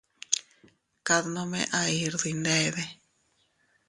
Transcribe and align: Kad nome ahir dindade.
Kad 1.07 1.23
nome 1.35 1.61
ahir 1.81 2.13
dindade. 2.23 2.85